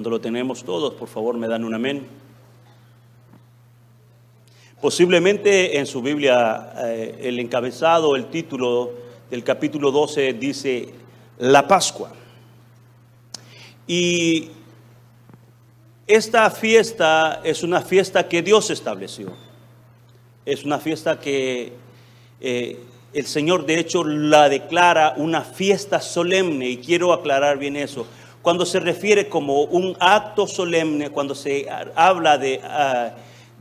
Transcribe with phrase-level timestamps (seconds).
[0.00, 2.06] Cuando lo tenemos todos, por favor, me dan un amén.
[4.80, 8.92] Posiblemente en su Biblia eh, el encabezado, el título
[9.28, 10.88] del capítulo 12 dice
[11.36, 12.12] La Pascua.
[13.86, 14.48] Y
[16.06, 19.30] esta fiesta es una fiesta que Dios estableció.
[20.46, 21.74] Es una fiesta que
[22.40, 22.80] eh,
[23.12, 28.06] el Señor de hecho la declara una fiesta solemne y quiero aclarar bien eso
[28.42, 33.12] cuando se refiere como un acto solemne, cuando se habla de, ah,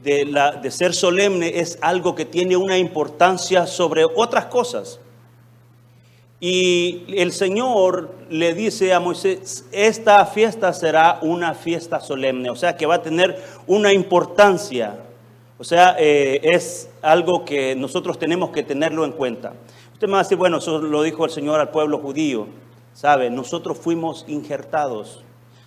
[0.01, 4.99] de, ser solemne, es algo que tiene una importancia sobre otras cosas.
[6.39, 12.77] Y el Señor le dice a Moisés, esta fiesta será una fiesta solemne, o sea
[12.77, 14.99] que va a tener una importancia,
[15.57, 19.51] o sea, eh, es algo que nosotros tenemos que tenerlo en cuenta.
[19.91, 22.47] Usted me va a decir, bueno, eso lo dijo el Señor al pueblo judío.
[22.99, 23.29] ¿Sabe?
[23.29, 25.21] Nosotros fuimos injertados,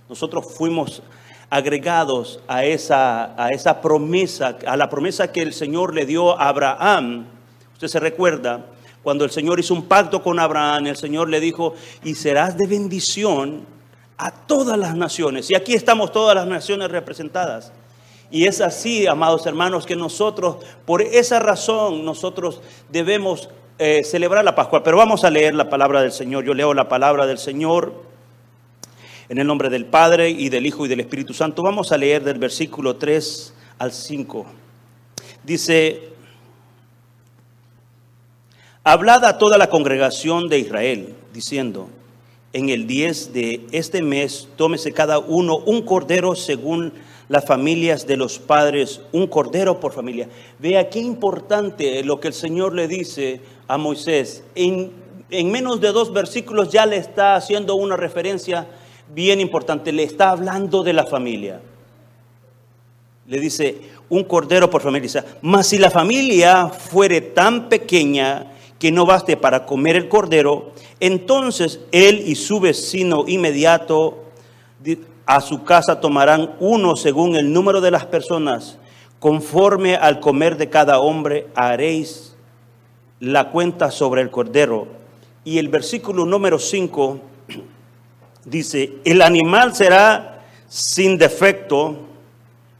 [0.07, 1.03] nosotros fuimos
[1.49, 6.49] agregados a esa, a esa promesa, a la promesa que el Señor le dio a
[6.49, 7.25] Abraham.
[7.73, 8.67] Usted se recuerda,
[9.03, 11.73] cuando el Señor hizo un pacto con Abraham, el Señor le dijo,
[12.05, 13.65] y serás de bendición
[14.19, 15.51] a todas las naciones.
[15.51, 17.73] Y aquí estamos todas las naciones representadas.
[18.31, 23.49] Y es así, amados hermanos, que nosotros, por esa razón, nosotros debemos
[23.85, 26.45] eh, celebrar la Pascua, pero vamos a leer la palabra del Señor.
[26.45, 28.05] Yo leo la palabra del Señor
[29.29, 31.65] en el nombre del Padre y del Hijo y del Espíritu Santo.
[31.65, 34.47] Vamos a leer del versículo 3 al 5.
[35.43, 36.11] Dice,
[38.85, 41.89] hablad a toda la congregación de Israel, diciendo,
[42.53, 46.93] en el 10 de este mes tómese cada uno un cordero según
[47.29, 50.29] las familias de los padres, un cordero por familia.
[50.59, 54.45] Vea qué importante lo que el Señor le dice a Moisés.
[54.55, 54.93] En,
[55.31, 58.67] en menos de dos versículos ya le está haciendo una referencia
[59.15, 61.61] bien importante, le está hablando de la familia.
[63.27, 65.25] Le dice, un cordero por familia.
[65.41, 71.81] Mas si la familia fuere tan pequeña que no baste para comer el cordero, entonces
[71.93, 74.25] él y su vecino inmediato
[75.25, 78.77] a su casa tomarán uno según el número de las personas,
[79.19, 82.32] conforme al comer de cada hombre haréis
[83.23, 84.89] la cuenta sobre el cordero.
[85.45, 87.21] Y el versículo número 5
[88.45, 91.99] dice, el animal será sin defecto,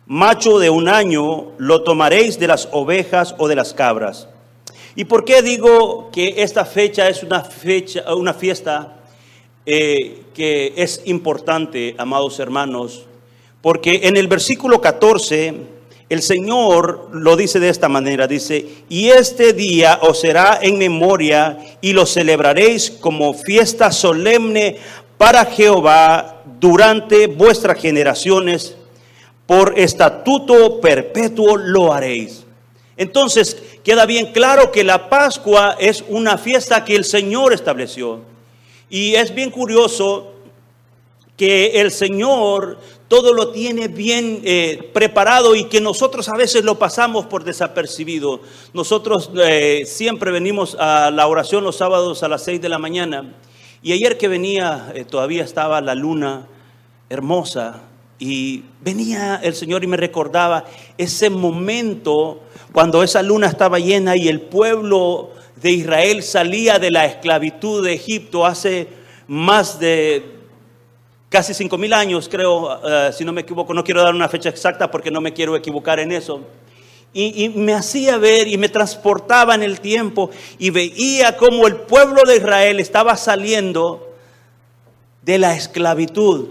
[0.07, 4.29] macho de un año, lo tomaréis de las ovejas o de las cabras.
[4.97, 8.97] ¿Y por qué digo que esta fecha es una, fecha, una fiesta
[9.65, 13.07] eh, que es importante, amados hermanos,
[13.61, 15.55] porque en el versículo 14
[16.13, 21.59] el Señor lo dice de esta manera, dice, y este día os será en memoria
[21.81, 24.77] y lo celebraréis como fiesta solemne
[25.17, 28.77] para Jehová durante vuestras generaciones,
[29.47, 32.45] por estatuto perpetuo lo haréis.
[32.99, 38.21] Entonces queda bien claro que la Pascua es una fiesta que el Señor estableció.
[38.91, 40.35] Y es bien curioso
[41.39, 42.79] que el Señor
[43.13, 48.41] todo lo tiene bien eh, preparado y que nosotros a veces lo pasamos por desapercibido.
[48.73, 53.35] Nosotros eh, siempre venimos a la oración los sábados a las 6 de la mañana
[53.83, 56.47] y ayer que venía eh, todavía estaba la luna
[57.11, 57.83] hermosa
[58.19, 60.65] y venía el Señor y me recordaba
[60.97, 62.41] ese momento
[62.73, 67.93] cuando esa luna estaba llena y el pueblo de Israel salía de la esclavitud de
[67.93, 68.89] Egipto hace
[69.29, 70.41] más de
[71.33, 74.51] casi cinco mil años, creo, eh, si no me equivoco, no quiero dar una fecha
[74.51, 76.43] exacta porque no me quiero equivocar en eso.
[77.15, 82.23] Y, me hacía ver y me transportaba en el tiempo y veía cómo el pueblo
[82.27, 84.15] de Israel estaba saliendo
[85.23, 86.49] de la esclavitud,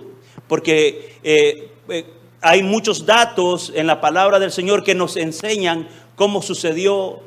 [0.48, 2.06] porque eh, eh,
[2.42, 7.22] hay muchos datos en la palabra del Señor que nos enseñan cómo sucedió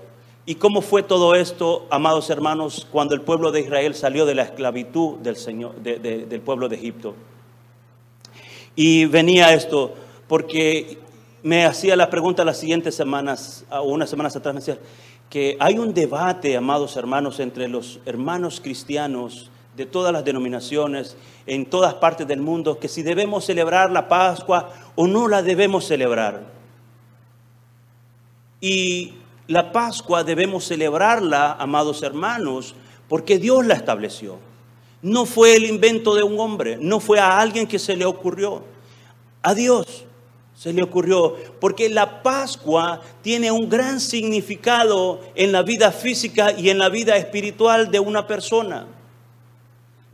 [0.46, 4.42] ¿Y cómo fue todo esto, amados hermanos, cuando el pueblo de Israel salió de la
[4.42, 7.14] esclavitud del, Señor, del pueblo de Egipto?
[8.76, 9.94] Y venía esto
[10.28, 10.98] porque
[11.42, 14.78] me hacía la pregunta las siguientes semanas, o unas semanas atrás, me decía
[15.30, 21.16] que hay un debate, amados hermanos, entre los hermanos cristianos de todas las denominaciones
[21.46, 25.84] en todas partes del mundo que si debemos celebrar la Pascua o no la debemos
[25.84, 26.42] celebrar.
[28.60, 29.14] Y
[29.46, 32.74] la Pascua debemos celebrarla, amados hermanos,
[33.08, 34.38] porque Dios la estableció.
[35.04, 38.64] No fue el invento de un hombre, no fue a alguien que se le ocurrió,
[39.42, 40.06] a Dios
[40.56, 46.70] se le ocurrió, porque la Pascua tiene un gran significado en la vida física y
[46.70, 48.86] en la vida espiritual de una persona.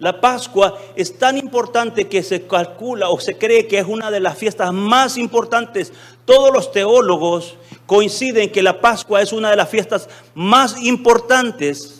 [0.00, 4.18] La Pascua es tan importante que se calcula o se cree que es una de
[4.18, 5.92] las fiestas más importantes.
[6.24, 7.54] Todos los teólogos
[7.86, 11.99] coinciden que la Pascua es una de las fiestas más importantes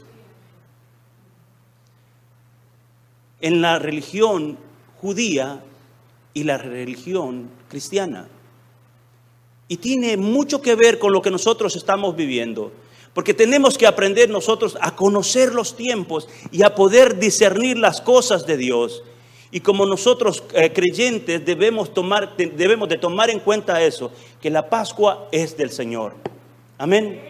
[3.40, 4.58] en la religión
[5.00, 5.62] judía
[6.34, 8.28] y la religión cristiana.
[9.68, 12.72] Y tiene mucho que ver con lo que nosotros estamos viviendo.
[13.14, 18.46] Porque tenemos que aprender nosotros a conocer los tiempos y a poder discernir las cosas
[18.46, 19.02] de Dios.
[19.50, 24.68] Y como nosotros eh, creyentes debemos, tomar, debemos de tomar en cuenta eso, que la
[24.68, 26.14] Pascua es del Señor.
[26.78, 27.20] Amén.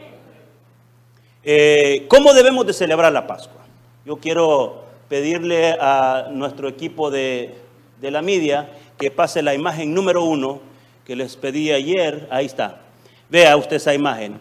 [1.42, 3.64] Eh, ¿Cómo debemos de celebrar la Pascua?
[4.04, 7.56] Yo quiero pedirle a nuestro equipo de,
[8.00, 10.60] de la media que pase la imagen número uno
[11.04, 12.28] que les pedí ayer.
[12.30, 12.82] Ahí está.
[13.28, 14.38] Vea usted esa imagen.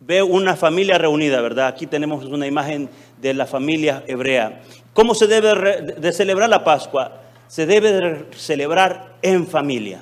[0.00, 1.68] Ve una familia reunida, ¿verdad?
[1.68, 2.90] Aquí tenemos una imagen
[3.22, 4.62] de la familia hebrea.
[4.94, 7.20] ¿Cómo se debe de celebrar la Pascua?
[7.46, 10.00] Se debe de celebrar en familia.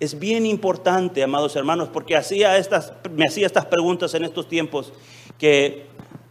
[0.00, 4.92] Es bien importante, amados hermanos, porque hacía estas, me hacía estas preguntas en estos tiempos,
[5.38, 5.87] que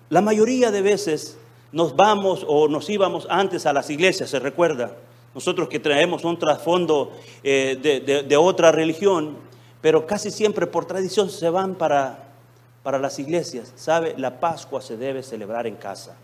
[0.09, 1.37] la mayoría de veces
[1.71, 4.95] nos vamos o nos íbamos antes a las iglesias, se recuerda.
[5.35, 7.11] Nosotros que traemos un trasfondo
[7.43, 9.37] eh, de, otra religión,
[9.81, 12.29] pero casi siempre por tradición se van para,
[12.83, 13.73] para las iglesias.
[13.75, 14.15] ¿Sabe?
[14.17, 16.15] La Pascua se debe celebrar en casa.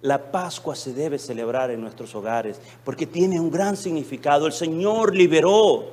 [0.00, 4.46] La Pascua se debe celebrar en nuestros hogares porque tiene un gran significado.
[4.46, 5.84] El Señor liberó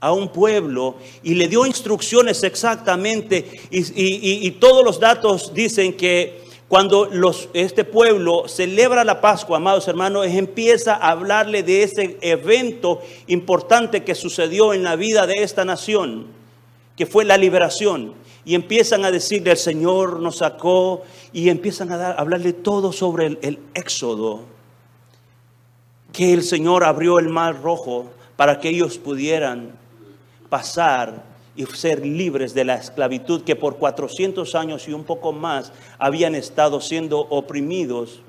[0.00, 6.48] a un pueblo y le dio instrucciones exactamente y, y todos los datos dicen que
[6.68, 7.08] cuando
[7.54, 14.14] este pueblo celebra la Pascua, amados hermanos, empieza a hablarle de ese evento importante que
[14.14, 16.26] sucedió en la vida de esta nación,
[16.94, 18.12] que fue la liberación.
[18.44, 21.02] Y empiezan a decirle, el Señor nos sacó,
[21.32, 24.40] y empiezan a, dar, hablarle todo sobre el, el éxodo,
[26.12, 29.72] que el Señor abrió el mar rojo para que ellos pudieran
[30.48, 31.24] pasar
[31.56, 36.34] y ser libres de la esclavitud que por 400 años y un poco más habían
[36.34, 38.20] estado siendo oprimidos.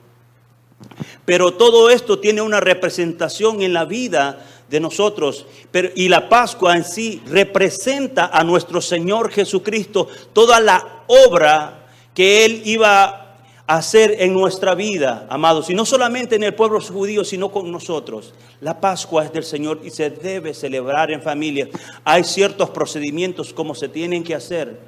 [1.25, 5.45] Pero todo esto tiene una representación en la vida de nosotros.
[5.71, 12.45] Pero, y la Pascua en sí representa a nuestro Señor Jesucristo, toda la obra que
[12.45, 13.18] Él iba
[13.69, 18.33] hacer en nuestra vida, amados, y no solamente en el pueblo judío, sino con nosotros.
[18.61, 21.69] La Pascua es del Señor y se debe celebrar en familia.
[22.03, 24.79] Hay ciertos procedimientos como se tienen que hacer.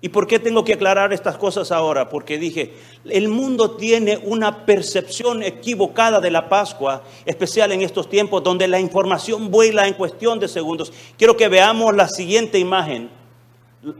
[0.00, 2.08] ¿Y por qué tengo que aclarar estas cosas ahora?
[2.08, 2.72] Porque dije,
[3.04, 8.78] el mundo tiene una percepción equivocada de la Pascua, especial en estos tiempos donde la
[8.78, 10.92] información vuela en cuestión de segundos.
[11.18, 13.10] Quiero que veamos la siguiente imagen,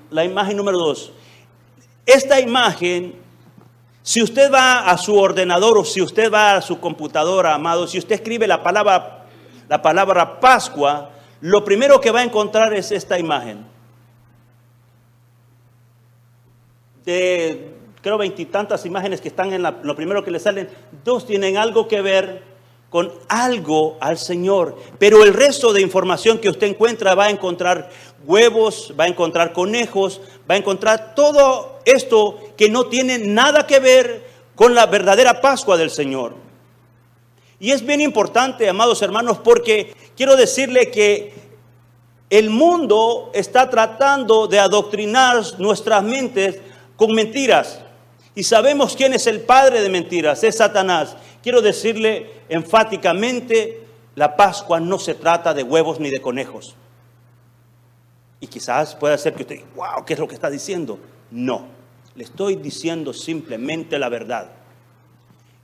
[0.08, 1.11] la imagen número dos.
[2.06, 3.29] Esta imagen
[4.02, 7.99] si usted va a su ordenador o si usted va a su computadora, amado, si
[7.99, 9.26] usted escribe la palabra,
[9.69, 13.66] la palabra Pascua, lo primero que va a encontrar es esta imagen.
[17.04, 20.69] De creo veintitantas imágenes que están en lo primero que le salen,
[21.04, 22.42] dos tienen algo que ver
[22.88, 24.76] con algo al Señor.
[24.99, 27.90] Pero el resto de información que usted encuentra va a encontrar
[28.30, 33.80] huevos, va a encontrar conejos, va a encontrar todo esto que no tiene nada que
[33.80, 36.34] ver con la verdadera Pascua del Señor.
[37.58, 41.34] Y es bien importante, amados hermanos, porque quiero decirle que
[42.30, 46.60] el mundo está tratando de adoctrinar nuestras mentes
[46.96, 47.80] con mentiras.
[48.34, 51.16] Y sabemos quién es el padre de mentiras, es Satanás.
[51.42, 53.84] Quiero decirle enfáticamente,
[54.14, 56.76] la Pascua no se trata de huevos ni de conejos.
[58.40, 60.99] Y quizás pueda ser que usted diga, wow, ¿qué es lo que está diciendo?
[61.30, 61.66] No,
[62.14, 64.50] le estoy diciendo simplemente la verdad.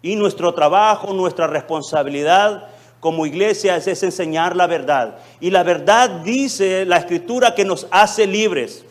[0.03, 2.69] Y nuestro trabajo, nuestra responsabilidad
[3.01, 5.19] como iglesia es, es enseñar la verdad.
[5.41, 8.85] Y la verdad dice la escritura que nos hace libres.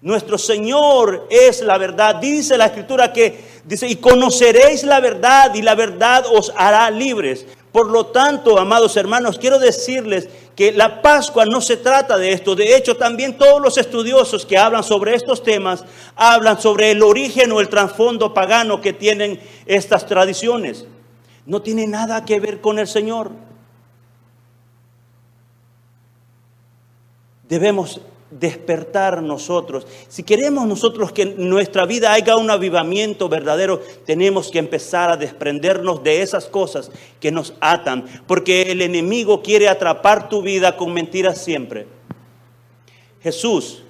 [0.00, 2.16] Nuestro Señor es la verdad.
[2.16, 7.46] Dice la escritura que dice, y conoceréis la verdad y la verdad os hará libres.
[7.70, 12.54] Por lo tanto, amados hermanos, quiero decirles que la Pascua no se trata de esto.
[12.54, 17.52] De hecho, también todos los estudiosos que hablan sobre estos temas hablan sobre el origen
[17.52, 20.86] o el trasfondo pagano que tienen estas tradiciones.
[21.46, 23.30] No tiene nada que ver con el Señor.
[27.48, 28.00] Debemos
[28.38, 29.86] despertar nosotros.
[30.08, 35.16] Si queremos nosotros que en nuestra vida haya un avivamiento verdadero, tenemos que empezar a
[35.16, 40.92] desprendernos de esas cosas que nos atan, porque el enemigo quiere atrapar tu vida con
[40.92, 41.86] mentiras siempre.
[43.22, 43.82] Jesús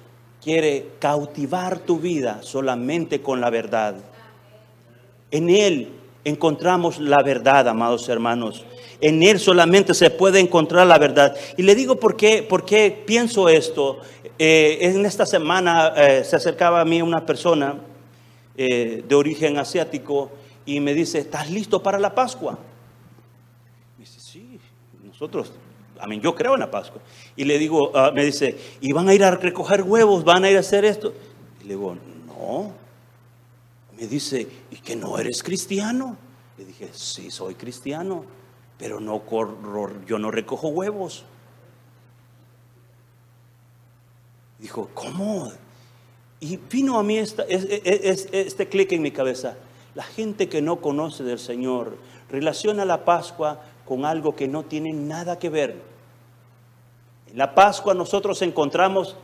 [0.43, 3.95] quiere cautivar tu vida solamente con la verdad.
[5.31, 5.89] En Él
[6.25, 8.65] encontramos la verdad, amados hermanos.
[9.01, 11.35] En Él solamente se puede encontrar la verdad.
[11.57, 13.99] Y le digo por qué, por qué pienso esto.
[14.39, 17.77] Eh, en esta semana eh, se acercaba a mí una persona
[18.57, 20.31] eh, de origen asiático
[20.65, 22.57] y me dice, ¿estás listo para la Pascua?
[23.97, 24.59] Me dice, sí,
[25.03, 25.53] nosotros,
[25.99, 27.01] a mí yo creo en la Pascua.
[27.35, 30.23] Y le digo, ah, me dice, ¿y van a ir a recoger huevos?
[30.23, 31.13] ¿Van a ir a hacer esto?
[31.61, 31.95] Y le digo,
[32.27, 32.73] no.
[33.95, 36.17] Me dice, ¿y que no eres cristiano?
[36.57, 38.25] Le dije, sí, soy cristiano,
[38.79, 41.25] pero no corro, yo no recojo huevos.
[44.63, 45.51] Dijo, ¿cómo?
[46.39, 49.57] Y vino a mí este clic en mi cabeza.
[49.93, 51.97] La gente que no conoce del Señor
[52.29, 55.81] relaciona la Pascua con algo que no tiene nada que ver.
[57.29, 59.17] En la Pascua nosotros encontramos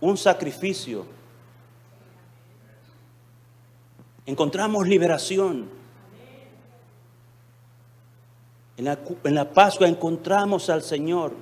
[0.00, 1.04] un sacrificio.
[4.24, 5.68] Encontramos liberación.
[8.76, 11.32] En la, en la Pascua encontramos al Señor.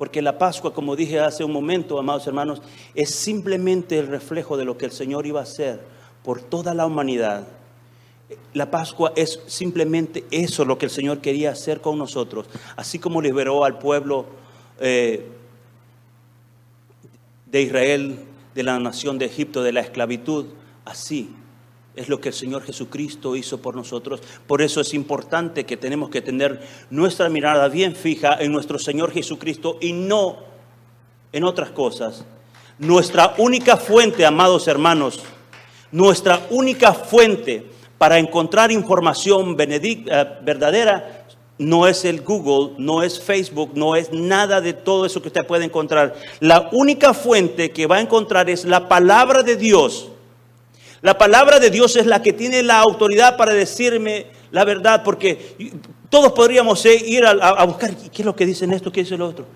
[0.00, 2.62] Porque la Pascua, como dije hace un momento, amados hermanos,
[2.94, 5.78] es simplemente el reflejo de lo que el Señor iba a hacer
[6.24, 7.46] por toda la humanidad.
[8.54, 12.46] La Pascua es simplemente eso lo que el Señor quería hacer con nosotros.
[12.76, 14.24] Así como liberó al pueblo
[14.80, 15.28] eh,
[17.44, 18.20] de Israel,
[18.54, 20.46] de la nación de Egipto, de la esclavitud,
[20.86, 21.28] así
[21.96, 24.20] es lo que el Señor Jesucristo hizo por nosotros.
[24.46, 29.12] Por eso es importante que tenemos que tener nuestra mirada bien fija en nuestro Señor
[29.12, 30.38] Jesucristo y no
[31.32, 32.24] en otras cosas.
[32.78, 35.20] Nuestra única fuente, amados hermanos,
[35.92, 37.66] nuestra única fuente
[37.98, 41.26] para encontrar información eh, verdadera
[41.58, 45.46] no es el Google, no es Facebook, no es nada de todo eso que usted
[45.46, 46.14] puede encontrar.
[46.38, 50.08] La única fuente que va a encontrar es la palabra de Dios
[51.02, 55.56] la palabra de Dios es la que tiene la autoridad para decirme la verdad, porque
[56.08, 58.90] todos podríamos ir a, buscar, ¿qué es lo que dicen esto?
[58.92, 59.46] ¿Qué dice lo otro?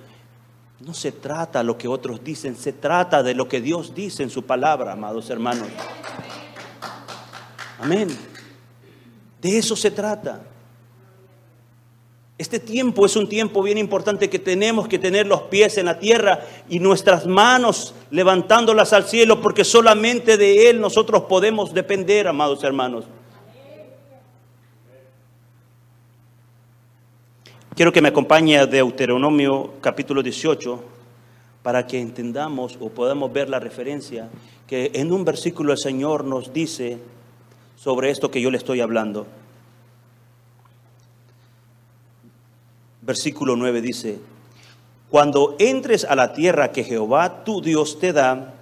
[0.81, 4.23] No se trata de lo que otros dicen, se trata de lo que Dios dice
[4.23, 5.69] en su palabra, amados hermanos.
[7.81, 8.09] Amén.
[9.41, 10.43] De eso se trata.
[12.37, 16.01] Este tiempo es un tiempo bien importante que tenemos que tener los pies en la
[16.01, 22.65] tierra y nuestras manos levantándolas al cielo, porque solamente de Él nosotros podemos depender, amados
[22.65, 23.05] hermanos.
[27.77, 30.83] Quiero que me acompañe a Deuteronomio capítulo 18
[31.63, 34.29] para que entendamos o podamos ver la referencia
[34.67, 36.99] que en un versículo el Señor nos dice
[37.77, 39.27] sobre esto que yo le estoy hablando.
[43.05, 44.19] Versículo 9 dice,
[45.11, 48.55] cuando entres a la tierra que Jehová tu Dios te da,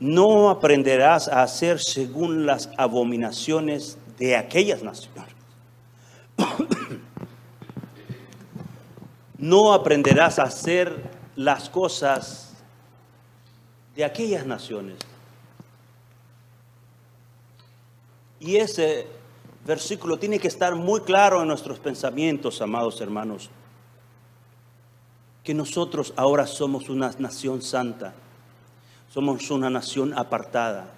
[0.00, 5.32] no aprenderás a hacer según las abominaciones de aquellas naciones.
[9.38, 12.54] no aprenderás a hacer las cosas
[13.94, 14.98] de aquellas naciones.
[18.40, 19.06] Y ese
[19.64, 23.50] versículo tiene que estar muy claro en nuestros pensamientos, amados hermanos
[25.44, 28.14] que nosotros ahora somos una nación santa,
[29.12, 30.94] somos una nación apartada.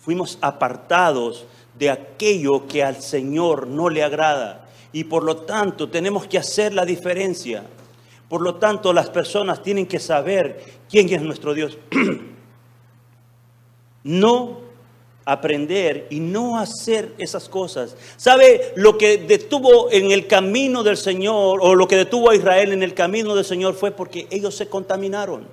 [0.00, 1.44] Fuimos apartados
[1.78, 6.72] de aquello que al Señor no le agrada y por lo tanto tenemos que hacer
[6.72, 7.64] la diferencia.
[8.28, 11.78] Por lo tanto, las personas tienen que saber quién es nuestro Dios.
[14.04, 14.67] no
[15.28, 17.94] aprender y no hacer esas cosas.
[18.16, 22.72] ¿Sabe lo que detuvo en el camino del Señor o lo que detuvo a Israel
[22.72, 25.46] en el camino del Señor fue porque ellos se contaminaron?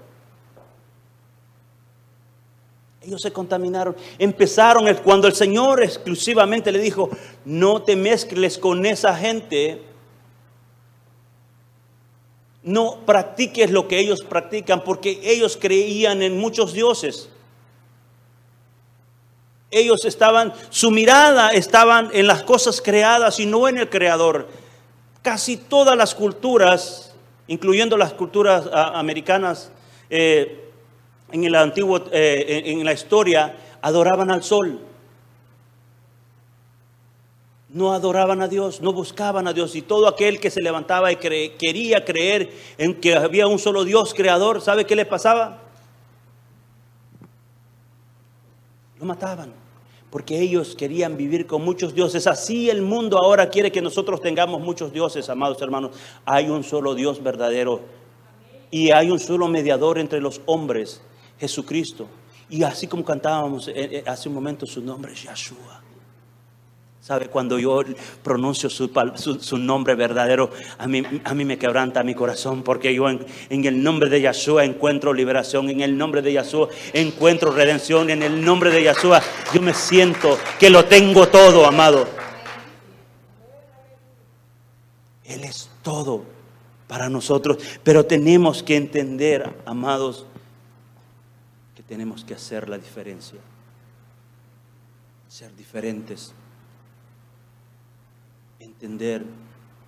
[3.02, 3.98] Ellos se contaminaron.
[4.18, 7.10] Empezaron cuando el Señor exclusivamente le dijo,
[7.44, 9.82] no te mezcles con esa gente.
[12.64, 17.30] No practiques lo que ellos practican porque ellos creían en muchos dioses
[19.76, 24.48] ellos estaban, su mirada estaban en las cosas creadas y no en el creador.
[25.22, 27.14] casi todas las culturas,
[27.48, 29.72] incluyendo las culturas ah, americanas,
[30.10, 30.72] eh,
[31.32, 34.80] eh, en, en la historia, adoraban al sol.
[37.70, 39.76] No adoraban a Dios, no buscaban a Dios.
[39.76, 44.14] Y todo aquel que se levantaba y quería creer en que había un solo Dios
[44.14, 45.60] creador, ¿sabe qué le pasaba?
[49.00, 49.65] Lo mataban.
[50.16, 52.26] Porque ellos querían vivir con muchos dioses.
[52.26, 55.92] Así el mundo ahora quiere que nosotros tengamos muchos dioses, amados hermanos.
[56.24, 57.82] Hay un solo Dios verdadero.
[58.72, 61.02] Y hay un solo mediador entre los hombres,
[61.38, 62.08] Jesucristo.
[62.50, 65.82] Y así como cantábamos eh, eh, hace un momento, su nombre es Yahshua.
[67.06, 67.28] ¿Sabe?
[67.28, 67.84] Cuando yo
[68.24, 68.90] pronuncio su,
[69.40, 73.64] su nombre verdadero, a mí, a mí me quebranta mi corazón porque yo en, en
[73.64, 78.44] el nombre de Yahshua encuentro liberación, en el nombre de Yahshua encuentro redención, en el
[78.44, 79.22] nombre de Yahshua
[79.54, 82.08] yo me siento que lo tengo todo, amado.
[85.26, 86.24] Él es todo
[86.88, 90.26] para nosotros, pero tenemos que entender, amados,
[91.76, 93.38] que tenemos que hacer la diferencia,
[95.28, 96.34] ser diferentes
[98.76, 99.26] entender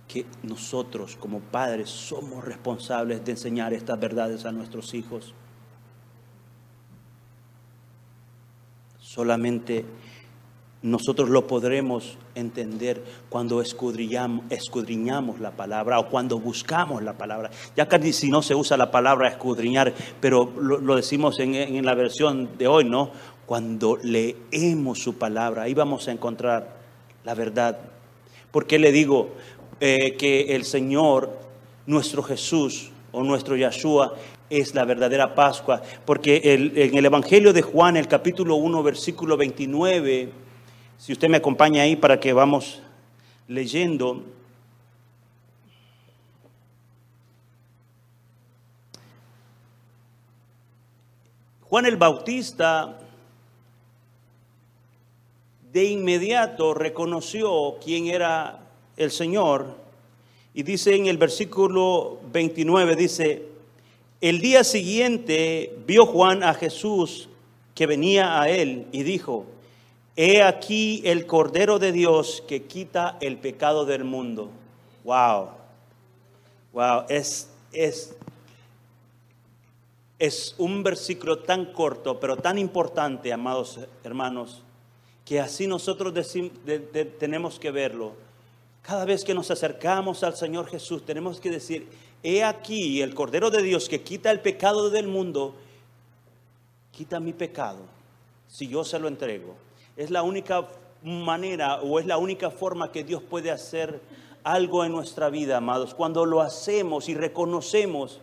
[0.08, 5.34] que nosotros como padres somos responsables de enseñar estas verdades a nuestros hijos.
[8.98, 9.84] Solamente
[10.80, 17.50] nosotros lo podremos entender cuando escudriñamos, la palabra o cuando buscamos la palabra.
[17.76, 21.84] Ya casi si no se usa la palabra escudriñar, pero lo, lo decimos en, en
[21.84, 23.10] la versión de hoy, ¿no?
[23.44, 26.76] Cuando leemos su palabra, ahí vamos a encontrar
[27.24, 27.78] la verdad.
[28.50, 29.30] ¿Por qué le digo
[29.80, 31.38] eh, que el Señor,
[31.86, 34.14] nuestro Jesús o nuestro Yahshua,
[34.48, 35.82] es la verdadera Pascua?
[36.04, 40.30] Porque en el Evangelio de Juan, el capítulo 1, versículo 29,
[40.96, 42.80] si usted me acompaña ahí para que vamos
[43.48, 44.24] leyendo.
[51.62, 52.98] Juan el Bautista
[55.72, 58.60] de inmediato reconoció quién era
[58.96, 59.76] el Señor
[60.54, 63.44] y dice en el versículo 29, dice,
[64.20, 67.28] el día siguiente vio Juan a Jesús
[67.74, 69.46] que venía a él y dijo,
[70.16, 74.50] he aquí el Cordero de Dios que quita el pecado del mundo.
[75.04, 75.50] Wow,
[76.72, 78.16] wow, es, es,
[80.18, 84.64] es un versículo tan corto, pero tan importante, amados hermanos,
[85.28, 88.14] que así nosotros decim- de- de- tenemos que verlo.
[88.80, 91.86] Cada vez que nos acercamos al Señor Jesús, tenemos que decir,
[92.22, 95.54] he aquí el Cordero de Dios que quita el pecado del mundo,
[96.92, 97.80] quita mi pecado,
[98.48, 99.54] si yo se lo entrego.
[99.98, 100.66] Es la única
[101.02, 104.00] manera o es la única forma que Dios puede hacer
[104.44, 105.92] algo en nuestra vida, amados.
[105.92, 108.18] Cuando lo hacemos y reconocemos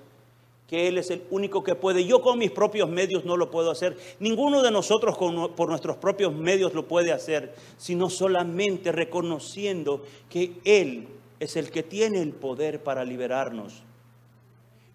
[0.67, 2.06] que Él es el único que puede.
[2.06, 3.97] Yo con mis propios medios no lo puedo hacer.
[4.19, 10.54] Ninguno de nosotros con- por nuestros propios medios lo puede hacer, sino solamente reconociendo que
[10.63, 11.08] Él
[11.39, 13.84] es el que tiene el poder para liberarnos.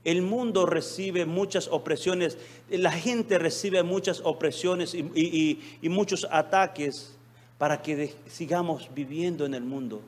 [0.02, 2.38] El mundo recibe muchas opresiones,
[2.70, 7.16] la gente recibe muchas opresiones y, muchos ataques
[7.59, 10.00] para que sigamos viviendo en el mundo.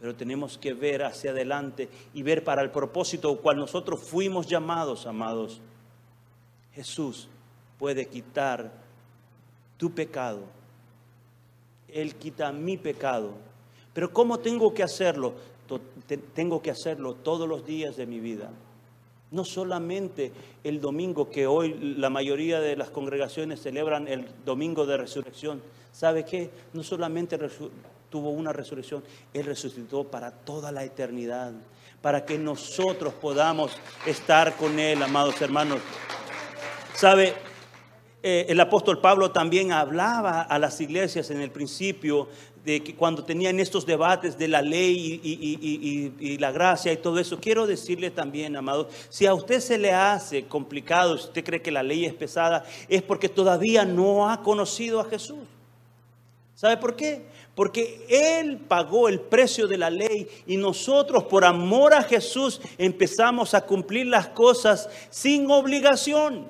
[0.00, 4.46] Pero tenemos que ver hacia adelante y ver para el propósito al cual nosotros fuimos
[4.46, 5.60] llamados, amados.
[6.74, 7.28] Jesús
[7.78, 8.70] puede quitar
[9.76, 10.40] tu pecado.
[11.88, 13.32] Él quita mi pecado.
[13.94, 15.34] Pero ¿cómo tengo que hacerlo?
[16.34, 18.50] Tengo que hacerlo todos los días de mi vida.
[19.30, 20.32] No solamente
[20.62, 25.62] el domingo, que hoy la mayoría de las congregaciones celebran el domingo de resurrección.
[25.92, 26.50] ¿Sabe qué?
[26.74, 27.38] No solamente
[28.16, 31.52] tuvo una resurrección, Él resucitó para toda la eternidad,
[32.00, 33.72] para que nosotros podamos
[34.06, 35.80] estar con Él, amados hermanos.
[36.94, 37.34] ¿Sabe?
[38.22, 42.28] Eh, el apóstol Pablo también hablaba a las iglesias en el principio
[42.64, 47.18] de que cuando tenían estos debates de la ley y, y- la gracia y todo
[47.18, 47.38] eso.
[47.38, 51.70] Quiero decirle también, amado, si a usted se le hace complicado, si usted cree que
[51.70, 55.36] la ley es pesada, es porque todavía no ha conocido a Jesús.
[56.56, 57.26] ¿Sabe por qué?
[57.54, 63.52] Porque Él pagó el precio de la ley y nosotros por amor a Jesús empezamos
[63.52, 66.46] a cumplir las cosas sin obligación.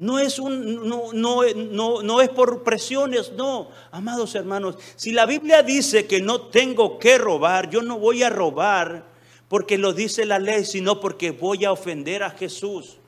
[0.00, 3.70] No es, un, no, no, no, no es por presiones, no.
[3.92, 8.28] Amados hermanos, si la Biblia dice que no tengo que robar, yo no voy a
[8.28, 9.06] robar
[9.46, 12.98] porque lo dice la ley, sino porque voy a ofender a Jesús.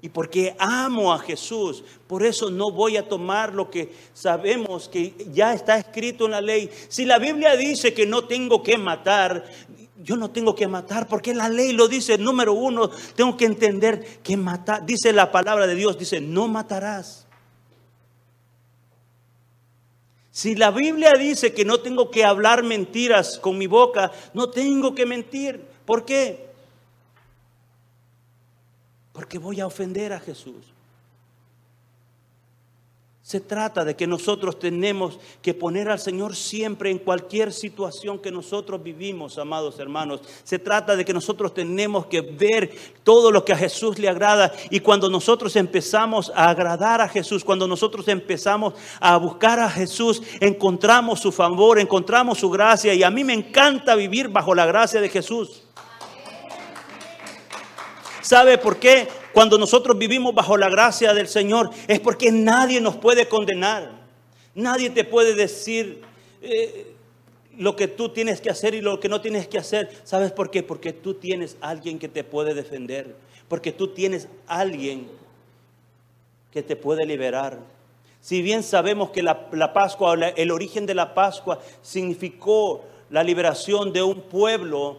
[0.00, 5.14] Y porque amo a Jesús, por eso no voy a tomar lo que sabemos que
[5.32, 6.70] ya está escrito en la ley.
[6.88, 9.44] Si la Biblia dice que no tengo que matar,
[10.00, 12.16] yo no tengo que matar porque la ley lo dice.
[12.16, 17.26] Número uno, tengo que entender que matar, dice la palabra de Dios, dice, no matarás.
[20.30, 24.94] Si la Biblia dice que no tengo que hablar mentiras con mi boca, no tengo
[24.94, 25.60] que mentir.
[25.84, 26.47] ¿Por qué?
[29.18, 30.54] Porque voy a ofender a Jesús.
[33.20, 38.30] Se trata de que nosotros tenemos que poner al Señor siempre en cualquier situación que
[38.30, 40.20] nosotros vivimos, amados hermanos.
[40.44, 42.70] Se trata de que nosotros tenemos que ver
[43.02, 44.52] todo lo que a Jesús le agrada.
[44.70, 50.22] Y cuando nosotros empezamos a agradar a Jesús, cuando nosotros empezamos a buscar a Jesús,
[50.38, 52.94] encontramos su favor, encontramos su gracia.
[52.94, 55.64] Y a mí me encanta vivir bajo la gracia de Jesús.
[58.28, 59.08] ¿Sabe por qué?
[59.32, 63.90] Cuando nosotros vivimos bajo la gracia del Señor es porque nadie nos puede condenar.
[64.54, 66.02] Nadie te puede decir
[66.42, 66.92] eh,
[67.56, 69.88] lo que tú tienes que hacer y lo que no tienes que hacer.
[70.04, 70.62] ¿Sabes por qué?
[70.62, 73.16] Porque tú tienes alguien que te puede defender.
[73.48, 75.08] Porque tú tienes alguien
[76.52, 77.58] que te puede liberar.
[78.20, 84.02] Si bien sabemos que la, Pascua, el origen de la Pascua significó la liberación de
[84.02, 84.98] un pueblo,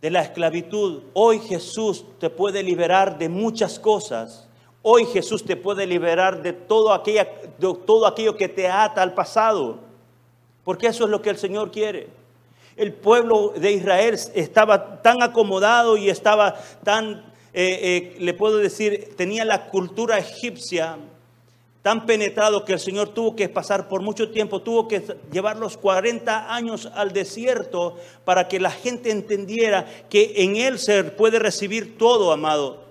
[0.00, 1.02] de la esclavitud.
[1.12, 4.48] Hoy Jesús te puede liberar de muchas cosas.
[4.82, 9.78] Hoy Jesús te puede liberar de todo, aquello que te ata al pasado.
[10.64, 12.08] Porque eso es lo que el Señor quiere.
[12.76, 19.14] El pueblo de Israel estaba tan acomodado y estaba tan, eh, eh, le puedo decir,
[19.16, 20.96] tenía la cultura egipcia
[21.82, 25.76] tan penetrado que el Señor tuvo que pasar por mucho tiempo, tuvo que llevar los
[25.76, 31.96] 40 años al desierto para que la gente entendiera que en Él se puede recibir
[31.96, 32.88] todo, amado.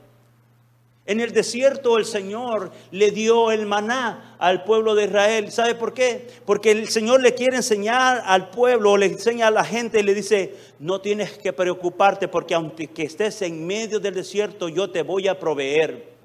[1.07, 5.51] En el desierto el Señor le dio el maná al pueblo de Israel.
[5.53, 6.27] ¿Sabe por qué?
[6.45, 10.55] Porque el Señor le quiere enseñar al pueblo, le enseña a la gente, le dice,
[10.79, 15.39] no tienes que preocuparte porque aunque estés en medio del desierto, yo te voy a
[15.39, 16.16] proveer.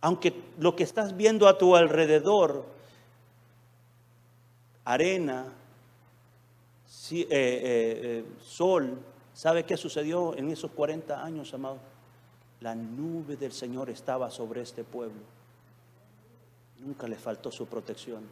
[0.00, 2.64] Aunque lo que estás viendo a tu alrededor,
[4.84, 5.52] arena,
[7.10, 8.98] eh, eh, eh, sol,
[9.34, 11.78] ¿sabe qué sucedió en esos 40 años, amado?
[12.60, 15.20] La nube del Señor estaba sobre este pueblo.
[16.80, 18.24] Nunca le faltó su protección.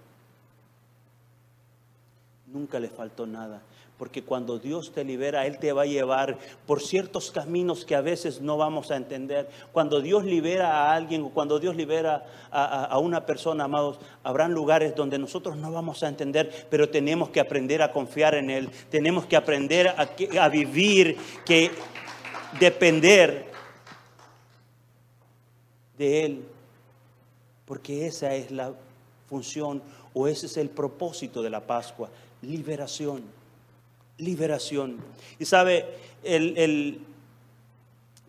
[2.47, 3.63] Nunca le faltó nada.
[3.99, 8.01] Porque cuando Dios te libera, Él te va a llevar por ciertos caminos que a
[8.01, 9.49] veces no vamos a entender.
[9.73, 14.97] Cuando Dios libera a alguien o cuando Dios libera a, una persona, amados, habrán lugares
[14.97, 18.69] donde nosotros no vamos a entender, pero tenemos que aprender a confiar en Él.
[18.91, 20.09] Tenemos que aprender a,
[20.41, 21.71] a vivir, que
[22.59, 23.47] depender
[25.97, 26.45] de Él.
[27.65, 28.73] Porque esa es la
[29.29, 32.09] función o ese es el propósito de la Pascua,
[32.43, 33.44] liberación
[34.19, 34.99] liberación.
[35.39, 35.87] Y sabe,
[36.23, 37.01] el,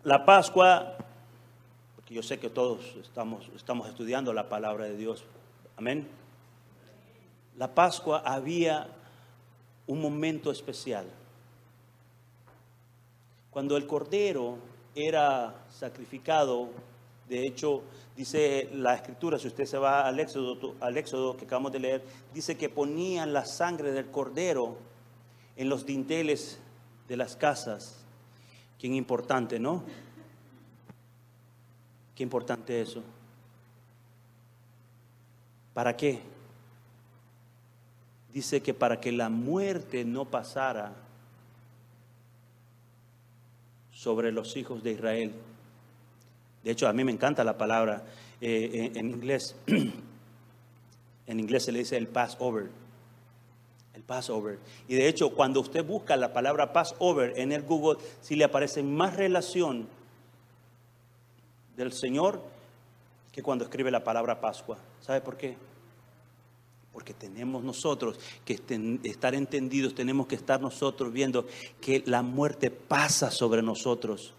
[0.04, 0.96] la Pascua,
[1.96, 5.24] porque yo sé que todos estamos, estamos estudiando la palabra de Dios,
[5.76, 6.06] amén.
[7.56, 8.88] La Pascua había
[9.86, 11.06] un momento especial.
[13.50, 14.58] Cuando el cordero
[14.94, 16.68] era sacrificado,
[17.28, 17.82] de hecho,
[18.16, 22.02] dice la escritura, si usted se va al Éxodo, al Éxodo que acabamos de leer,
[22.34, 24.76] dice que ponían la sangre del cordero
[25.56, 26.58] en los dinteles
[27.08, 27.96] de las casas.
[28.78, 29.82] Qué importante, ¿no?
[32.14, 33.02] Qué importante eso.
[35.74, 36.20] ¿Para qué?
[38.32, 40.92] Dice que para que la muerte no pasara
[43.92, 45.32] sobre los hijos de Israel.
[46.62, 48.04] De hecho, a mí me encanta la palabra
[48.40, 49.56] eh, en, en inglés.
[51.26, 52.68] en inglés se le dice el Passover
[53.96, 54.58] el Passover.
[54.86, 58.82] Y de hecho, cuando usted busca la palabra Passover en el Google, si le aparece
[58.82, 59.88] más relación
[61.76, 62.40] del Señor
[63.32, 64.78] que cuando escribe la palabra Pascua.
[65.00, 65.56] ¿Sabe por qué?
[66.92, 68.60] Porque tenemos nosotros que
[69.04, 71.46] estar entendidos, tenemos que estar nosotros viendo
[71.80, 74.32] que la muerte pasa sobre nosotros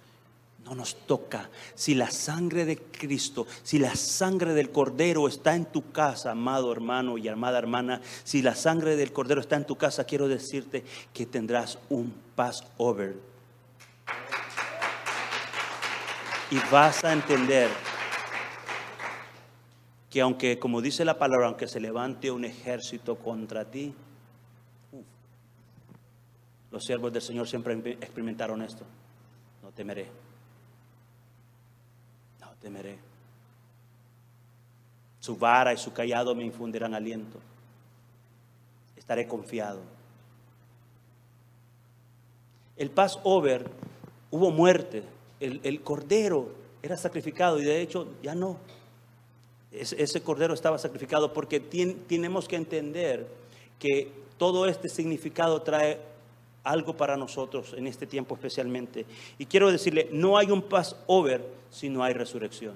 [0.67, 1.49] no nos toca.
[1.75, 6.71] Si la sangre de Cristo, si la sangre del Cordero está en tu casa, amado
[6.71, 10.83] hermano y amada hermana, si la sangre del Cordero está en tu casa, quiero decirte
[11.13, 13.15] que tendrás un Passover.
[16.51, 17.69] Y vas a entender
[20.09, 23.93] que aunque, como dice la palabra, aunque se levante un ejército contra ti,
[26.71, 28.85] los siervos del Señor siempre experimentaron esto
[29.67, 30.26] no temeré.
[32.67, 32.97] Temeré.
[35.21, 37.39] Su vara y su callado me infundirán aliento.
[38.97, 39.79] Estaré confiado.
[42.75, 43.69] El Passover
[44.31, 45.01] hubo muerte.
[45.39, 46.51] El, el cordero
[46.83, 48.57] era sacrificado y de hecho ya no.
[49.71, 53.29] Ese, cordero estaba sacrificado porque tenemos que entender
[53.79, 56.01] que todo este significado trae
[56.65, 59.05] algo para nosotros en este tiempo especialmente.
[59.37, 62.75] Y quiero decirle, no hay un Passover si no hay resurrección.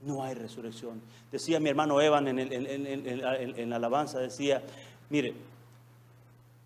[0.00, 1.00] No hay resurrección.
[1.32, 4.62] Decía mi hermano Evan en, el- la alabanza, decía,
[5.10, 5.34] mire,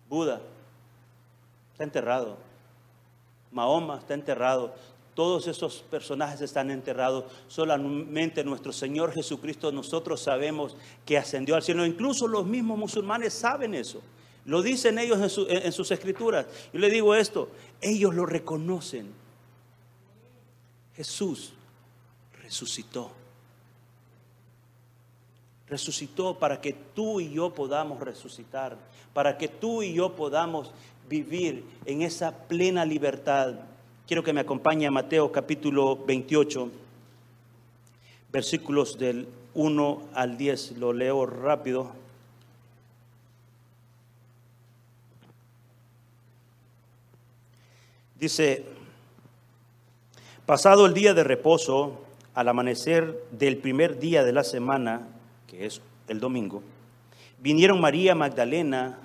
[0.07, 0.39] Buda
[1.71, 2.37] está enterrado,
[3.51, 4.73] Mahoma está enterrado,
[5.15, 10.75] todos esos personajes están enterrados, solamente nuestro Señor Jesucristo nosotros sabemos
[11.05, 14.01] que ascendió al cielo, incluso los mismos musulmanes saben eso.
[14.45, 16.45] Lo dicen ellos en, su- en- en sus escrituras.
[16.73, 17.49] Yo le digo esto,
[17.81, 19.11] ellos lo reconocen.
[20.95, 21.53] Jesús
[22.41, 23.11] resucitó.
[25.67, 28.77] Resucitó para que tú y yo podamos resucitar,
[29.13, 30.71] para que tú y yo podamos
[31.09, 33.55] vivir en esa plena libertad.
[34.05, 36.69] Quiero que me acompañe a Mateo capítulo 28,
[38.31, 40.73] versículos del 1 al 10.
[40.77, 41.91] Lo leo rápido.
[48.23, 48.63] Dice,
[50.45, 51.99] Pasado el día de reposo,
[52.33, 55.09] al amanecer del primer día de la semana,
[55.45, 56.63] que es el domingo,
[57.39, 58.97] vinieron María Magdalena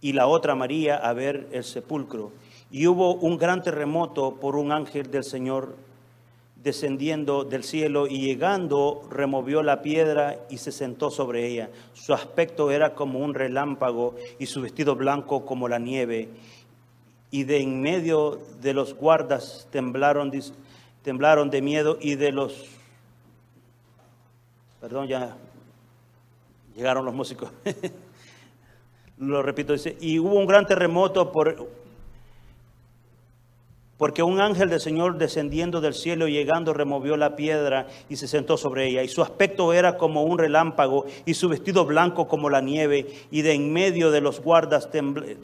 [0.00, 2.30] y la otra María a ver el sepulcro.
[2.70, 5.74] Y hubo un gran terremoto por un ángel del Señor
[6.62, 11.68] descendiendo del cielo y llegando removió la piedra y se sentó sobre ella.
[11.94, 16.28] Su aspecto era como un relámpago y su vestido blanco como la nieve
[17.34, 20.30] y de en medio de los guardas temblaron,
[21.02, 22.66] temblaron de miedo y de los,
[24.80, 25.36] perdón, ya
[26.76, 27.50] llegaron los músicos.
[29.18, 31.68] Lo repito, dice, y hubo un gran terremoto por,
[33.98, 38.28] porque un ángel del Señor descendiendo del cielo y llegando removió la piedra y se
[38.28, 39.02] sentó sobre ella.
[39.02, 43.08] Y su aspecto era como un relámpago y su vestido blanco como la nieve.
[43.32, 45.36] Y de en medio de los guardas tembl-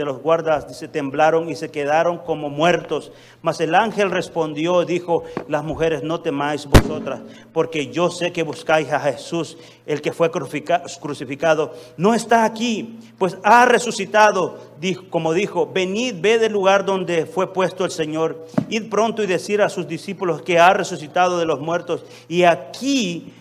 [0.00, 3.12] de los guardas dice, temblaron y se quedaron como muertos.
[3.42, 7.20] Mas el ángel respondió, dijo, las mujeres no temáis vosotras,
[7.52, 11.74] porque yo sé que buscáis a Jesús, el que fue crucifica- crucificado.
[11.98, 17.52] No está aquí, pues ha resucitado, dijo, como dijo, venid, ve del lugar donde fue
[17.52, 18.46] puesto el Señor.
[18.70, 22.04] Id pronto y decir a sus discípulos que ha resucitado de los muertos.
[22.26, 23.32] Y aquí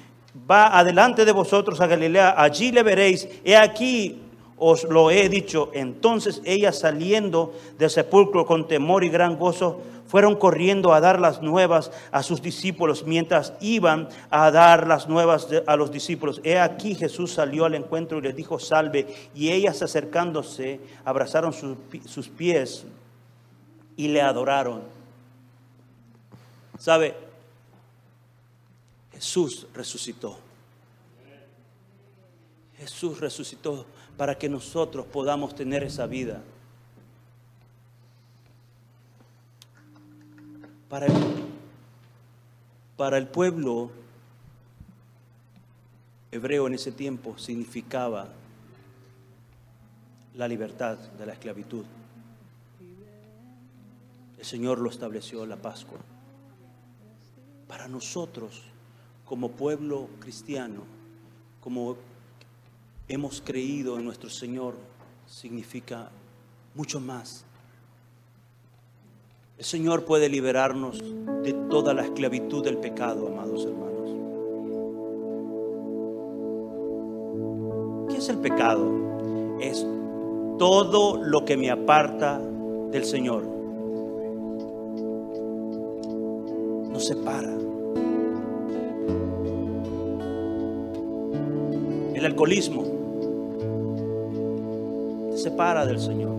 [0.49, 3.27] va adelante de vosotros a Galilea, allí le veréis.
[3.43, 4.21] He aquí
[4.59, 5.71] os lo he dicho.
[5.73, 11.41] Entonces ellas saliendo del sepulcro con temor y gran gozo, fueron corriendo a dar las
[11.41, 13.05] nuevas a sus discípulos.
[13.05, 18.17] Mientras iban a dar las nuevas a los discípulos, he aquí Jesús salió al encuentro
[18.17, 19.07] y les dijo, salve.
[19.35, 22.85] Y ellas acercándose, abrazaron sus sus pies
[23.95, 24.81] y le adoraron.
[26.79, 27.15] ¿Sabe?
[29.11, 30.37] Jesús resucitó.
[32.77, 33.85] Jesús resucitó
[34.19, 36.41] para que nosotros podamos tener esa vida.
[40.89, 41.13] Para el,
[42.97, 43.91] para el pueblo
[46.33, 48.27] hebreo en ese tiempo significaba
[50.35, 51.85] la libertad de la esclavitud.
[54.37, 55.99] El Señor lo estableció la Pascua.
[57.69, 58.63] Para nosotros,
[59.23, 60.81] como pueblo cristiano,
[61.61, 61.95] como
[63.09, 64.75] hemos creído en nuestro Señor
[65.25, 66.09] significa
[66.75, 67.43] mucho más.
[69.57, 70.99] El Señor puede liberarnos
[71.43, 73.89] de toda la esclavitud del pecado, amados hermanos.
[78.09, 79.57] ¿Qué es el pecado?
[79.59, 79.85] Es
[80.59, 83.43] todo lo que me aparta del Señor.
[86.89, 87.55] Nos separa.
[92.13, 92.88] El alcoholismo
[95.39, 96.35] separa del Señor.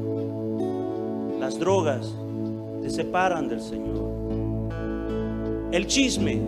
[1.40, 2.14] Las drogas
[2.82, 4.10] te separan del Señor.
[5.72, 6.40] El chisme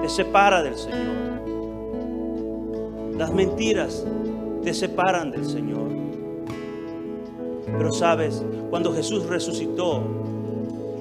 [0.00, 1.42] te separa del Señor.
[3.18, 4.06] Las mentiras
[4.62, 5.88] te separan del Señor.
[7.66, 10.02] Pero sabes, cuando Jesús resucitó,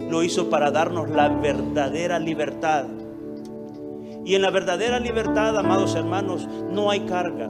[0.10, 2.86] lo hizo para darnos la verdadera libertad.
[4.26, 7.50] Y en la verdadera libertad, amados hermanos, no hay carga.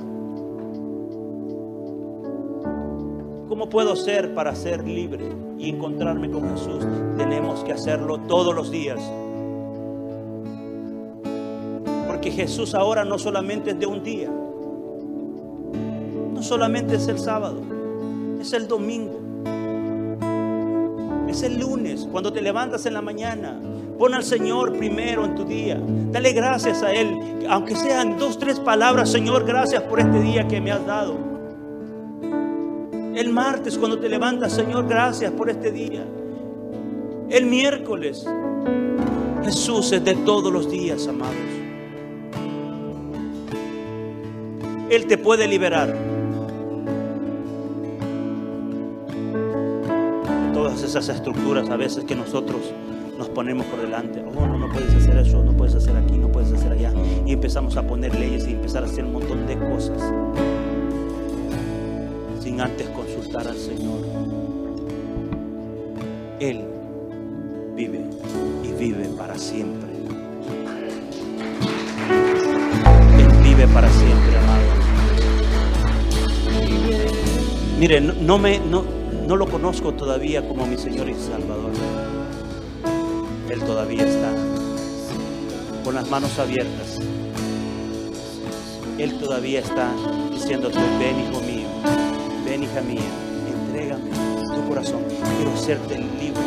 [3.62, 5.24] ¿Cómo ¿Cómo puedo ser para ser libre
[5.60, 6.84] y encontrarme con Jesús?
[7.16, 9.00] Tenemos que hacerlo todos los días.
[12.08, 14.32] Porque Jesús ahora no solamente es de un día,
[16.34, 17.62] no solamente es el sábado,
[18.42, 19.20] es el domingo,
[21.30, 23.62] es el lunes, cuando te levantas en la mañana.
[24.00, 25.80] Pon al Señor primero en tu día.
[26.12, 30.60] Dale gracias a Él, aunque sean dos, tres palabras, Señor, gracias por este día que
[30.60, 31.31] me has dado.
[33.22, 36.04] El martes cuando te levantas, Señor, gracias por este día.
[37.30, 38.26] El miércoles,
[39.44, 41.36] Jesús es de todos los días, amados.
[44.90, 45.96] Él te puede liberar.
[50.56, 52.74] Todas esas estructuras a veces que nosotros
[53.20, 54.26] nos ponemos por delante.
[54.36, 56.92] Oh, no, no puedes hacer eso, no puedes hacer aquí, no puedes hacer allá.
[57.28, 60.02] Y empezamos a poner leyes y empezar a hacer un montón de cosas.
[62.60, 64.02] Antes consultar al Señor.
[66.40, 66.64] Él
[67.76, 68.02] vive
[68.64, 69.90] y vive para siempre.
[73.18, 74.62] Él vive para siempre, amado.
[77.80, 78.84] Mire, no, no me, no,
[79.28, 81.72] no lo conozco todavía como mi Señor y Salvador.
[83.50, 84.32] Él todavía está
[85.84, 87.00] con las manos abiertas.
[88.98, 89.92] Él todavía está
[90.32, 91.61] diciéndote, ven hijo mío,
[92.60, 93.02] hija mía,
[93.48, 94.10] entrégame
[94.54, 95.04] tu corazón.
[95.38, 96.42] Quiero hacerte libre.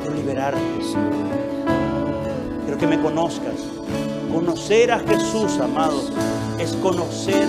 [0.00, 1.12] Quiero liberarte, Señor.
[2.64, 3.54] Quiero que me conozcas.
[4.32, 6.12] Conocer a Jesús, amados,
[6.58, 7.46] es conocer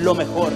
[0.00, 0.52] lo mejor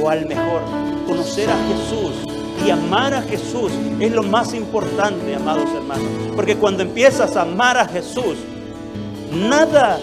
[0.00, 0.62] o al mejor.
[1.06, 2.26] Conocer a Jesús
[2.66, 6.08] y amar a Jesús es lo más importante, amados hermanos.
[6.34, 8.36] Porque cuando empiezas a amar a Jesús,
[9.32, 9.98] nada,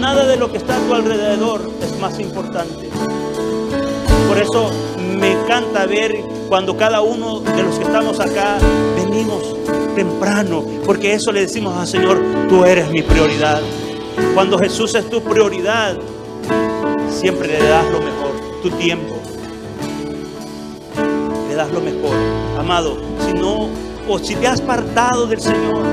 [0.00, 2.90] nada de lo que está a tu alrededor es más importante.
[4.34, 8.58] Por eso me encanta ver cuando cada uno de los que estamos acá
[8.96, 9.54] venimos
[9.94, 13.60] temprano, porque eso le decimos al Señor, tú eres mi prioridad.
[14.34, 15.96] Cuando Jesús es tu prioridad,
[17.10, 19.14] siempre le das lo mejor, tu tiempo.
[21.48, 22.16] Le das lo mejor.
[22.58, 23.68] Amado, si no,
[24.08, 25.84] o si te has apartado del Señor,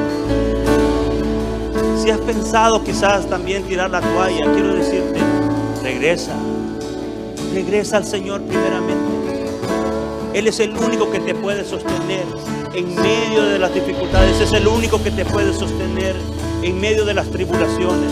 [2.02, 5.20] si has pensado quizás también tirar la toalla, quiero decirte,
[5.84, 6.34] regresa.
[7.54, 9.12] Regresa al Señor primeramente.
[10.34, 12.24] Él es el único que te puede sostener
[12.74, 14.40] en medio de las dificultades.
[14.40, 16.16] Es el único que te puede sostener
[16.64, 18.12] en medio de las tribulaciones.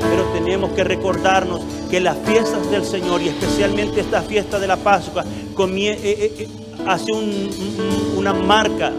[0.00, 1.60] Pero tenemos que recordarnos
[1.90, 6.48] que las fiestas del Señor y especialmente esta fiesta de la Pascua eh, eh, eh,
[6.86, 8.92] hace un- un- una marca,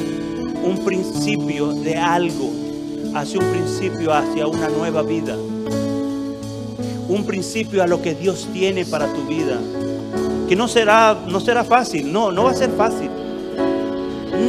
[0.63, 2.51] un principio de algo,
[3.15, 5.35] hace un principio hacia una nueva vida,
[7.09, 9.57] un principio a lo que Dios tiene para tu vida,
[10.47, 13.09] que no será, no será fácil, no, no va a ser fácil.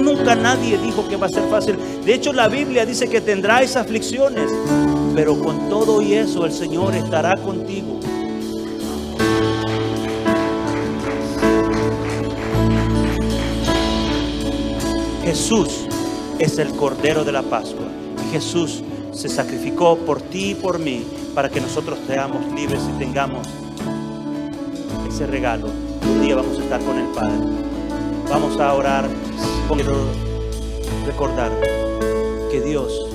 [0.03, 1.77] Nunca nadie dijo que va a ser fácil.
[2.05, 4.51] De hecho, la Biblia dice que tendráis aflicciones,
[5.15, 7.99] pero con todo y eso el Señor estará contigo.
[15.25, 15.87] Jesús
[16.39, 17.87] es el Cordero de la Pascua.
[18.33, 21.05] Jesús se sacrificó por ti y por mí
[21.39, 23.47] para que nosotros seamos libres y tengamos
[25.09, 25.69] ese regalo.
[26.03, 27.39] Un día vamos a estar con el Padre.
[28.29, 29.09] Vamos a orar.
[29.73, 29.95] Quiero
[31.07, 31.53] recordar
[32.51, 33.07] que Dios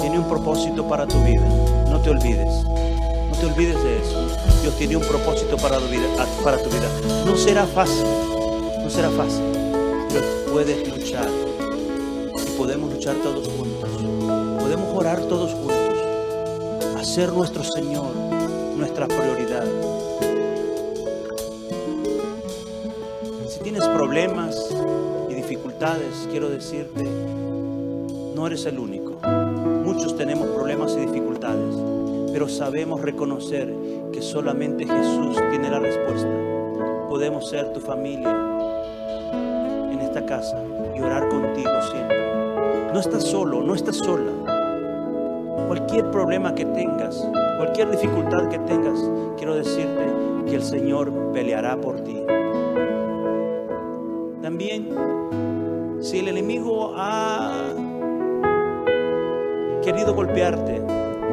[0.00, 1.44] tiene un propósito para tu vida.
[1.90, 2.62] No te olvides.
[3.28, 4.28] No te olvides de eso.
[4.62, 6.06] Dios tiene un propósito para tu vida.
[7.26, 8.06] No será fácil.
[8.84, 9.42] No será fácil.
[10.12, 11.26] Pero puedes luchar.
[12.36, 13.90] Y podemos luchar todos juntos.
[14.60, 15.89] Podemos orar todos juntos.
[17.00, 18.14] Hacer nuestro Señor
[18.76, 19.64] nuestra prioridad.
[23.48, 24.68] Si tienes problemas
[25.30, 27.08] y dificultades, quiero decirte,
[28.34, 29.12] no eres el único.
[29.82, 31.74] Muchos tenemos problemas y dificultades,
[32.34, 33.74] pero sabemos reconocer
[34.12, 36.28] que solamente Jesús tiene la respuesta.
[37.08, 38.30] Podemos ser tu familia
[39.90, 40.62] en esta casa
[40.94, 42.92] y orar contigo siempre.
[42.92, 44.49] No estás solo, no estás sola.
[45.70, 47.24] Cualquier problema que tengas,
[47.56, 50.04] cualquier dificultad que tengas, quiero decirte
[50.48, 52.20] que el Señor peleará por ti.
[54.42, 54.88] También,
[56.00, 57.52] si el enemigo ha
[59.84, 60.82] querido golpearte,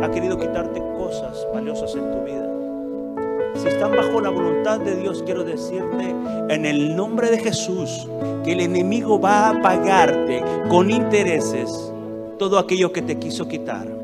[0.03, 5.23] ha querido quitarte cosas valiosas en tu vida, si están bajo la voluntad de Dios,
[5.23, 6.13] quiero decirte
[6.49, 8.07] en el nombre de Jesús
[8.43, 11.91] que el enemigo va a pagarte con intereses
[12.37, 13.96] todo aquello que te quiso quitar.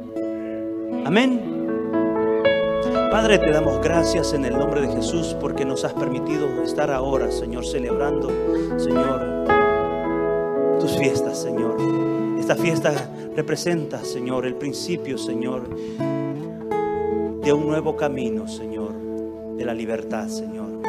[1.06, 1.42] Amén.
[3.12, 7.30] Padre, te damos gracias en el nombre de Jesús porque nos has permitido estar ahora,
[7.30, 8.30] Señor, celebrando,
[8.78, 9.46] Señor,
[10.80, 11.78] tus fiestas, Señor.
[12.40, 12.94] Esta fiesta
[13.36, 15.70] representa, Señor, el principio, Señor,
[17.44, 18.94] de un nuevo camino, Señor,
[19.58, 20.82] de la libertad, Señor.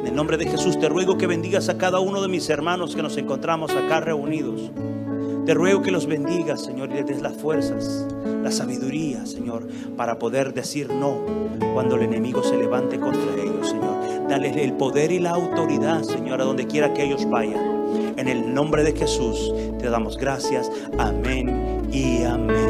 [0.00, 2.94] En el nombre de Jesús te ruego que bendigas a cada uno de mis hermanos
[2.94, 4.70] que nos encontramos acá reunidos.
[5.46, 8.06] Te ruego que los bendigas, Señor, y les des las fuerzas,
[8.42, 11.18] la sabiduría, Señor, para poder decir no
[11.74, 14.28] cuando el enemigo se levante contra ellos, Señor.
[14.28, 18.14] Dale el poder y la autoridad, Señor, a donde quiera que ellos vayan.
[18.16, 20.70] En el nombre de Jesús te damos gracias.
[20.98, 22.64] Amén y amén.